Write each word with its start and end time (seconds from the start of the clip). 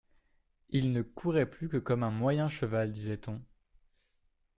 Il 0.71 0.93
ne 0.93 1.03
courait 1.03 1.45
plus 1.47 1.69
que 1.69 1.77
comme 1.77 2.01
un 2.01 2.09
moyen 2.09 2.49
cheval, 2.49 2.91
disait-on. 2.91 3.39